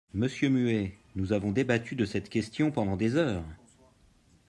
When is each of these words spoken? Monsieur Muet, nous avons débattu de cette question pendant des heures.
Monsieur 0.15 0.49
Muet, 0.49 0.97
nous 1.15 1.31
avons 1.31 1.51
débattu 1.51 1.93
de 1.95 2.05
cette 2.05 2.27
question 2.27 2.71
pendant 2.71 2.97
des 2.97 3.17
heures. 3.17 3.45